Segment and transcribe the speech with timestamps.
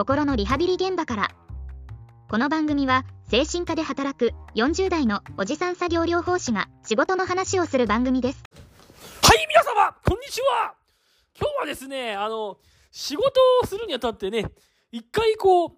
[0.00, 1.28] 心のリハビリ現場から。
[2.30, 8.42] この番組は精神科で働く40代のおじさん作業療法士が仕事の話をする番組です。
[9.22, 10.72] はい、皆様、こんにちは。
[11.38, 12.56] 今日はですね、あの、
[12.90, 13.26] 仕事
[13.62, 14.46] をするにあたってね、
[14.90, 15.70] 一回こう、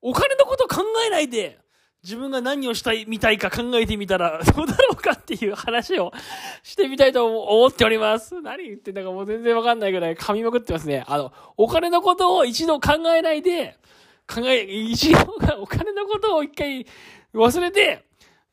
[0.00, 1.58] お金のこと考えないで、
[2.06, 6.12] 自分が何をしたい、みたいか考えてみたら、 どうだろうかっていう話を
[6.62, 8.40] してみたいと思っております。
[8.40, 11.02] 何言ってんだかもう全然わかんないぐらい噛みまくってますね。
[11.08, 13.76] あの、お金のことを一度考えないで、
[14.32, 15.18] 考え、一度
[15.58, 16.86] お金のことを一回
[17.34, 18.04] 忘れて、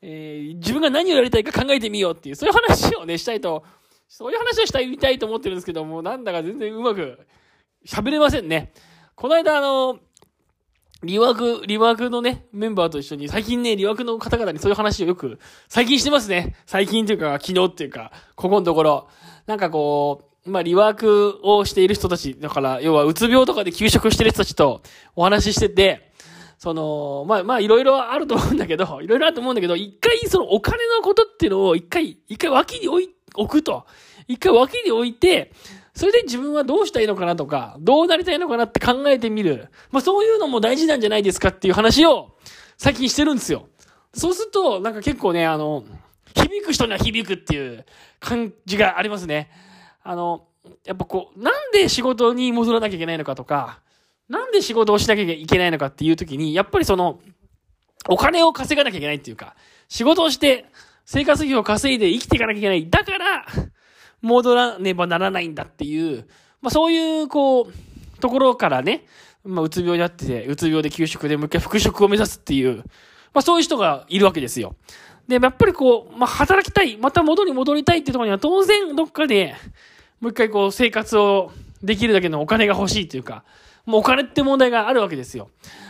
[0.01, 3.63] えー自分が何をやりたいか考えてみようっていう、そういう話をね、したいと、
[4.07, 7.19] そういう話をしたい、みたいと思ってるんですけども、なんだか全然うまく
[7.85, 8.73] 喋れませんね。
[9.13, 9.99] この間、あの、
[11.03, 16.55] リワーク、リワークのね、メンバーと一緒に、最近ね、リワークの方々にそういう話をよく、最近してますね。
[16.65, 19.07] 最近というか、昨日っていうか、ここのところ。
[19.45, 24.81] なんかこう、まあ、リワークをしている人たち、だから、要は、うつ病とかで休職してる人たちと
[25.15, 26.11] お話ししてて、
[26.57, 33.85] その、まあ、まあ、いろいろあると思うんだけど、いろいろあると思うんだけど、一回、そのお金のことっていうのを、一回、一回脇に置い、置くと。
[34.29, 35.51] 一回脇に置いて、
[35.95, 39.69] それで自分はどうしたいのかなとか、どうなりたいのかなって考えてみる。
[39.91, 42.35] まあそういうのも大事なんじゃないですかっていう話を
[42.77, 43.67] 最近してるんですよ。
[44.13, 45.83] そうすると、なんか結構ね、あの、
[46.35, 47.85] 響く人には響くっていう
[48.19, 49.51] 感じがありますね。
[50.03, 50.47] あの、
[50.85, 53.79] やっぱこう、なんで仕事に戻らなきゃいけないのかとか、
[54.29, 57.19] なんで仕事をしなきゃいけないのかっていう時に、やっぱりその、
[58.07, 59.55] お金を稼がなきゃいけないっていうか、
[59.87, 60.65] 仕事をして
[61.05, 62.89] 生活費を稼いで生きていかなきゃいけない。
[62.89, 63.45] だから、
[64.23, 66.25] 戻らねばならないんだっていう、
[66.61, 69.05] まあそういう、こう、ところからね、
[69.43, 74.75] まあうつ病になってて、うつ病で休職でもう一回復職を目指すっていう、まあそういう人がいるわけですよ。
[75.27, 79.55] で、やっぱりこう、まあ働きたい、また元に戻りたいっていうところには当然どっかで、
[80.21, 81.51] もう一回こう生活を
[81.83, 83.43] できるだけのお金が欲しいというか、
[83.85, 85.49] もうお金って問題があるわけですよ。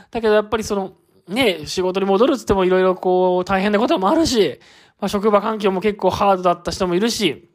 [0.09, 0.93] だけどやっぱりその、
[1.27, 4.59] ね、仕事に戻るっつってもいろいろこう大変なこともあるし、
[4.99, 7.47] まあ職場環境も結構ハードだった人もいるし、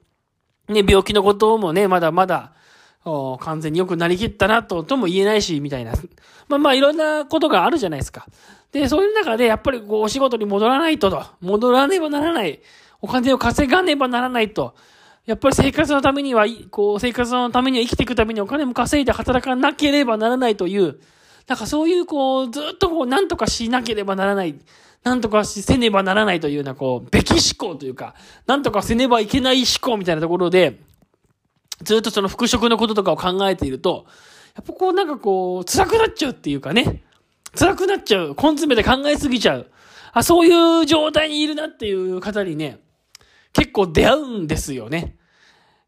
[0.68, 2.52] ね、病気のこともね、まだまだ、
[3.40, 5.92] 完全に良くなりきったなと、とも言えないし、みたいな。
[6.48, 8.26] まあまあ、いろんなことがあるじゃないですか。
[8.72, 12.60] で、そういう中で、やっぱりこう、お仕事に戻らないとと、戻らねばならない。
[13.00, 14.74] お金を稼がねばならないと。
[15.24, 20.98] やっぱり生活のためには、こう、生活のためには生きていくためにお金も稼いで働かなければならないという、
[21.48, 24.54] なんかそういうこう、ずっとこう、なんとかしなければならない。
[25.02, 28.14] なんとかせねばならないというような、こう、べき思考というか、
[28.46, 30.80] なんとかせねばいけない思考みたいなところで、
[31.82, 34.06] ずっとその復職のこととかを考えていると、
[34.56, 37.02] やっぱこうなんかこう、辛くなっちゃうっていうかね、
[37.56, 39.70] 辛くなっちゃう、根詰めて考えすぎちゃう、
[40.12, 42.80] あ、そういう状態にいるなっていう方にね、
[43.52, 45.16] 結構出会うんですよね。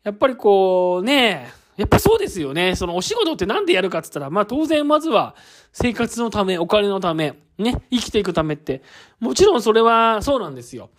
[0.04, 2.76] やっぱりこうね、やっぱそうですよね。
[2.76, 5.34] そのお仕事ってなんでやるかって言ったら、まあ当然まずは
[5.72, 8.82] 生活のため、お金のため、ね、生きていくためって、
[9.18, 10.90] もちろんそれはそうなんですよ。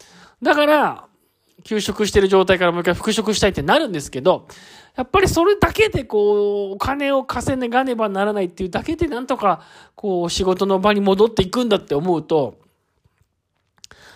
[0.42, 1.06] だから、
[1.64, 4.48] 休職してる状態からもう一回復職したいってなるんですけど、
[4.96, 9.62] やっぱりそれだけでこう、お金を稼がねばならないっていうだけでなんとか、
[9.94, 12.56] こう、仕事の場に戻っていくんだって思うと、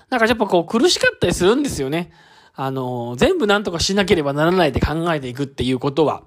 [0.09, 2.12] なんかやっぱこう苦しかったりするんですよね。
[2.54, 6.24] あの、全部なんとかしなければならないで考えていくっていうことは。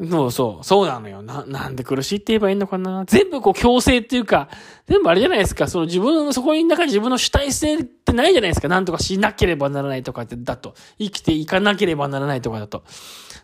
[0.00, 1.22] そうそう、そうなのよ。
[1.22, 3.04] な、なんで苦しいって言えばいいのかな。
[3.06, 4.48] 全部こう強制っていうか、
[4.86, 5.68] 全部あれじゃないですか。
[5.68, 8.66] その自分、そこに中に自分の主体性ってないじゃないですか。
[8.66, 10.74] なんとかしなければならないとかって、だと。
[10.98, 12.82] 生きていかなければならないとかだと。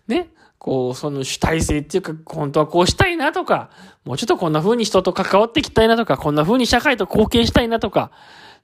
[0.08, 0.30] ね。
[0.58, 3.70] こう、その主体性っていうか、本当はこうしたいなとか、
[4.04, 8.10] もうちょっとこんな風に人と関わっていきたいなとか、こんな風に社会と貢献したいなとか、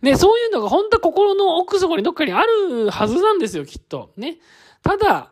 [0.03, 4.11] ね、そういうのが本当は心の奥底にどっかにあるはずなんですよ、きっと。
[4.17, 4.39] ね。
[4.83, 5.31] ただ、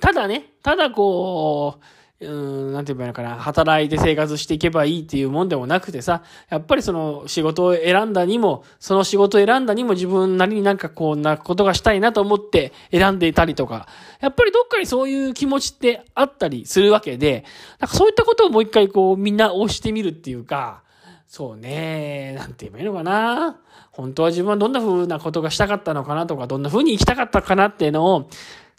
[0.00, 1.84] ただね、ただこう、
[2.20, 13.86] うーん、なんて言えばいいのかな、働いて生活していけばいいっていうもんでもなくてさ、やっぱりその仕事を選んだにも、その仕事を選んだにも自分なりになんかこんなことがしたいなと思って選んでいたりとか、
[14.20, 17.44] やっぱりどっかにそういう気持ちってあったりするわけで、
[17.78, 20.82] なんかそういったことをもう一回こうみんな押してみるっていうか、
[21.28, 23.58] そうね、なんて言えばいいのかな。
[23.92, 28.30] 本当は自分はどんな風なことがしたかったのかなとか、どんな風に生きたかったかなっていうのを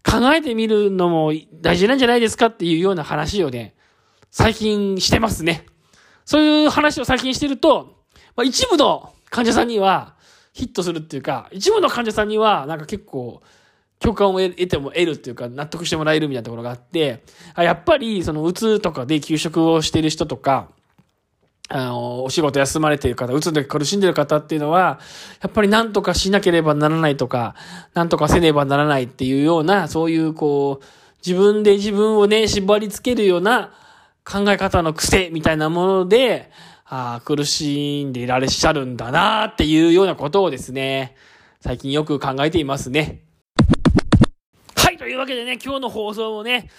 [0.04, 3.75] 考えてみるのも大事なんじゃないですかっていうような話をね、
[4.31, 5.66] 最近してますね。
[6.25, 7.96] そういう話を最近してると、
[8.36, 10.16] まあ、一部の患者さんには
[10.54, 13.42] ヒットするっていうか、一部の患者さんにはなんか結構
[14.00, 17.24] 共感を得ても得るっていうか、納得してもらえるみたいなところがあって、
[17.57, 20.69] やっぱりそのうつとかで休職をしてる人とか、
[21.71, 25.00] あの、お仕事休まれている方、うつで苦しんでいる方っていうのは、
[25.42, 27.56] やっぱり何とかしなければならないとか、
[27.94, 30.86] 何とかせねばならないっていうような、そういうこう、
[31.25, 33.71] 自分で自分をね、縛り付けるような
[34.25, 36.50] 考え方の癖みたいなもので、
[36.86, 41.16] あ苦しんでいらっしゃるんだなっていうようなことをですね、
[41.62, 43.25] 最近よく考えていますね。
[44.75, 46.69] はい、というわけでね、今日の放送もね、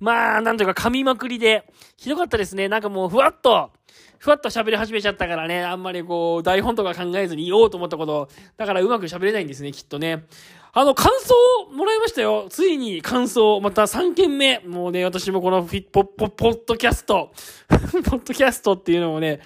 [0.00, 2.68] まあ、なんというか噛みまくりで、ひどかったですね。
[2.68, 3.70] なんかもうふわっと、
[4.18, 10.24] ふわっと喋り始めちゃったからね、あんまりこう、台本とか考えずに言おうと思ったこと、だからうまく喋れないんですね、きっとね。
[10.72, 11.34] あの、感想
[11.66, 12.46] をもらいましたよ。
[12.48, 14.60] ついに感想、また3件目。
[14.60, 17.32] もうね、私もこのフィッポッポ、ポッドキャスト、
[17.68, 19.40] ポッドキャストっていうのもね、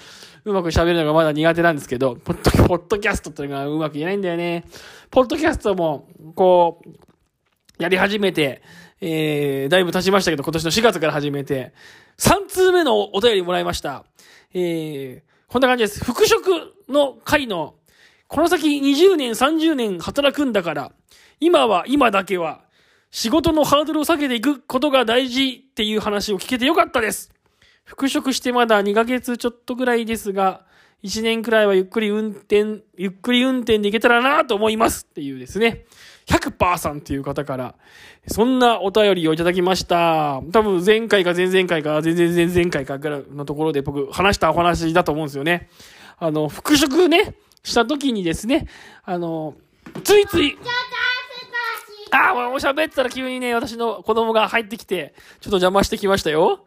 [0.44, 4.64] うまく喋るのがまだ苦手なんですけど、ポッド、ポッドキャストっていうのがうまく言えないんだよね。
[5.10, 6.90] ポッドキャストも、こう、
[7.78, 8.62] やり始めて、
[9.00, 11.72] えー、だいぶ経ちましたけど、今年の4月から始めて、
[12.18, 14.04] 3通目のお便りもらいました。
[14.52, 16.04] えー、こんな感じです。
[16.04, 16.46] 復職
[16.88, 17.74] の回の、
[18.28, 20.92] この先20年、30年働くんだから、
[21.40, 22.62] 今は、今だけは、
[23.10, 27.32] 仕事のハードルを下げていくことが大事っていう話を聞けてよかったです。
[27.84, 30.64] 復職してまだ2ヶ月ちょっとぐらいですが、
[31.04, 35.84] 1年くらいはゆっくり運転、ゆっくり運転でいけたらなと思いますっていうですね。
[36.26, 37.74] 100%さんっていう方から、
[38.26, 40.42] そんなお便りをいただきました。
[40.52, 45.68] 多分前回か前々回か、全然前々回かからのところで僕話したお話だと思うんですよね。
[46.18, 48.66] あの、復職ね、した時にですね、
[49.04, 49.54] あの、
[50.02, 50.56] ついつい、
[52.10, 56.64] ああ、もう喋ってたら急にね、私の子供が入ってきて、ちょっと邪魔してきましたよ。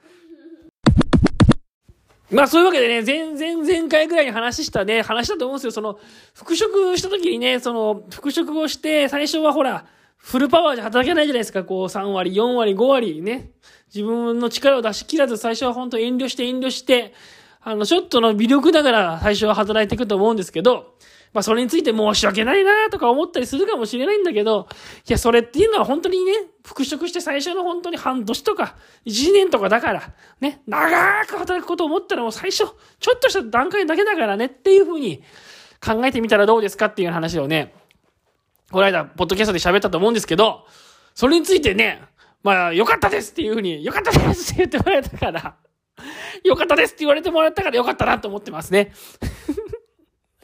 [2.30, 5.72] まあそういうわけでね、前、前、前回ぐらいに話したね、話したと思うんですよ。
[5.72, 5.98] その、
[6.34, 9.86] 復職した時にね、その、復職をして、最初はほら、
[10.18, 11.64] フルパワーじゃ働けないじゃないですか。
[11.64, 13.52] こう、3割、4割、5割ね。
[13.94, 17.14] 自分の力を出し切らず、最初は本当遠慮して遠慮して、
[17.62, 20.96] あの、ちょっとの魅力ながら最初は働いていくと思うんですけど、
[21.34, 24.68] まあそれについて申し訳ないなとか思ったりするかもしれないんだけど、
[25.08, 26.34] いや、それっていうのは本当にね、
[26.66, 28.76] 復職して最初の本当に半年とか、
[29.06, 35.24] 1年とかだから、ね、長く働くことを思ったらもう最初、ちょっとした段階だけだからねっていうふうに
[35.84, 37.74] 考えてみたらどうですかっていう話をね、
[38.72, 40.66] この間、ポッドキャストで喋ったと思うんですけど、
[41.14, 42.02] それについてね、
[42.44, 45.56] まあ、良かったですっていうふうに、良かったですって言ってもらえたから、
[46.44, 48.94] 良かったですって言われてもらったから良かったなと思ってますね。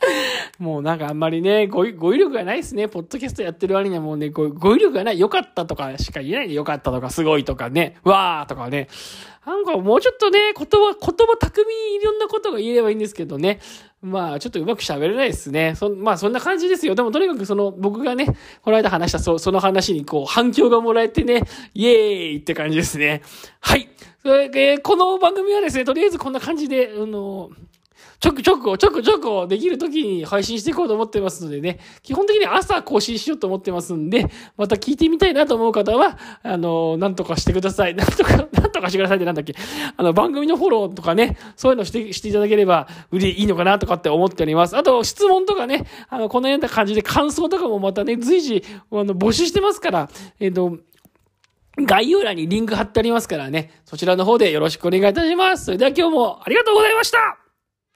[0.59, 2.87] もうなんかあんまりね、語彙、力がないですね。
[2.87, 5.19] ポッドキャストやってる割にはもうね、語彙力がない。
[5.19, 8.87] 良かったとかしか言えないで、良かったとか、すごいとかね、わーとかね。
[9.45, 13.59] なんかもうちょっとね、言葉、言葉巧みにいろんなことが言えればいいんですけどね。
[14.01, 15.75] まあ、ちょっとうまく喋れないですね。
[15.75, 16.95] そ、まあそんな感じですよ。
[16.95, 18.27] でもとにかくその、僕がね、
[18.61, 23.21] この間話したそその話にこう、反響がもらえてね、イエーイって感じですね。
[23.59, 23.89] はい。
[24.25, 27.53] えー、この番組はですね、とりあえずこんな感じで、あのー
[28.19, 37.95] ちょくちょく、ちょくちょくできる時に配信していこうと思ってますのでね、基本的に朝更新しようと思ってますんで、また聞いてみたいなと思う方は、あの、なんとかしてください。
[37.95, 39.55] なんとか、なんとかしてくださいってなんだっけ。
[39.95, 44.77] あの、番組のフォローとかね、そういうのして、していただければ、売りいいのかなとかって思っております。
[44.77, 50.09] あと、質問とかね、あの、このような感じで感想とかもまたね、随時、あの、募集してますから、
[50.39, 50.77] えっ、ー、と、
[51.77, 55.65] 概要欄にリンク貼ってありますからね、そちらの方でよろしくお願いいたします。
[55.65, 57.42] それでは今日もありがとうございました